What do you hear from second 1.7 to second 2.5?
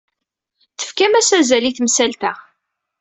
temsalt-a.